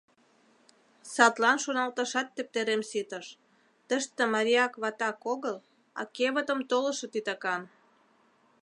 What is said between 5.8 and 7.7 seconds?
а кевытым толышо титакан...»